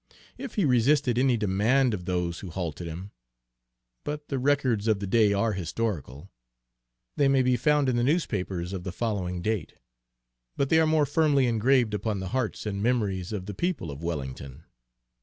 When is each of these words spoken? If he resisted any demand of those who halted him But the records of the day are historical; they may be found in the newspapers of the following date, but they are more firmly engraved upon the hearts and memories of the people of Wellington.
If 0.35 0.55
he 0.55 0.65
resisted 0.65 1.19
any 1.19 1.37
demand 1.37 1.93
of 1.93 2.05
those 2.05 2.39
who 2.39 2.49
halted 2.49 2.87
him 2.87 3.11
But 4.03 4.29
the 4.29 4.39
records 4.39 4.87
of 4.87 4.99
the 4.99 5.05
day 5.05 5.31
are 5.31 5.51
historical; 5.53 6.31
they 7.17 7.27
may 7.27 7.43
be 7.43 7.55
found 7.55 7.87
in 7.87 7.97
the 7.97 8.03
newspapers 8.03 8.73
of 8.73 8.83
the 8.83 8.91
following 8.91 9.43
date, 9.43 9.73
but 10.57 10.69
they 10.69 10.79
are 10.79 10.87
more 10.87 11.05
firmly 11.05 11.45
engraved 11.45 11.93
upon 11.93 12.19
the 12.19 12.29
hearts 12.29 12.65
and 12.65 12.81
memories 12.81 13.31
of 13.31 13.45
the 13.45 13.53
people 13.53 13.91
of 13.91 14.01
Wellington. 14.01 14.63